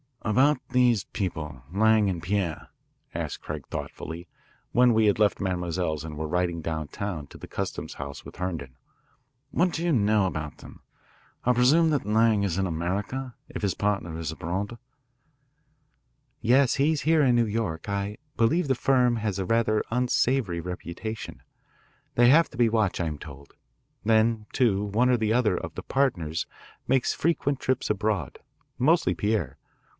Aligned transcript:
"About 0.23 0.57
these 0.69 1.03
people, 1.05 1.63
Lang 1.71 2.19
& 2.21 2.21
Pierre," 2.21 2.69
asked 3.13 3.41
Craig 3.41 3.67
thoughtfully 3.67 4.27
when 4.71 4.93
we 4.93 5.07
had 5.07 5.19
left 5.19 5.39
Mademoiselle's 5.39 6.03
and 6.03 6.15
were 6.17 6.27
riding 6.27 6.61
downtown 6.61 7.27
to 7.27 7.37
the 7.37 7.47
customs 7.47 7.95
house 7.95 8.23
with 8.23 8.37
Herndon. 8.37 8.75
"What 9.49 9.73
do 9.73 9.83
you 9.83 9.91
know 9.91 10.25
about 10.27 10.57
them? 10.57 10.81
I 11.43 11.53
presume 11.53 11.89
that 11.91 12.05
Lang 12.05 12.43
is 12.43 12.57
in 12.57 12.65
America, 12.65 13.35
if 13.49 13.61
his 13.61 13.73
partner 13.73 14.17
is 14.17 14.31
abroad." 14.31 14.77
"Yes, 16.39 16.75
he 16.75 16.91
is 16.91 17.01
here 17.01 17.23
in 17.23 17.35
New 17.35 17.47
York. 17.47 17.89
I 17.89 18.17
believe 18.37 18.67
the 18.67 18.75
firm 18.75 19.17
has 19.17 19.37
a 19.37 19.45
rather 19.45 19.83
unsavoury 19.91 20.61
reputation; 20.61 21.41
they 22.15 22.29
have 22.29 22.49
to 22.51 22.57
be 22.57 22.69
watched, 22.69 23.01
I 23.01 23.05
am 23.07 23.19
told. 23.19 23.53
Then, 24.03 24.45
too, 24.53 24.83
one 24.83 25.09
or 25.09 25.17
the 25.17 25.33
other 25.33 25.57
of 25.57 25.75
the 25.75 25.83
partners 25.83 26.47
makes 26.87 27.13
frequent 27.13 27.59
trips 27.59 27.89
abroad, 27.89 28.39
mostly 28.79 29.13
Pierre. 29.15 29.57